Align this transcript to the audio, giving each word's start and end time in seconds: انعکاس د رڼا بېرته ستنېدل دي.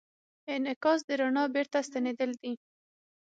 انعکاس 0.53 0.99
د 1.07 1.09
رڼا 1.21 1.43
بېرته 1.55 1.77
ستنېدل 1.87 2.31
دي. 2.41 2.53